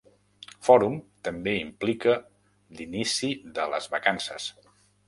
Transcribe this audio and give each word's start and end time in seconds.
Fòrum 0.67 0.95
també 1.29 1.53
implica 1.65 2.17
l'inici 2.79 3.31
de 3.61 3.71
les 3.77 3.93
vacances. 3.97 4.53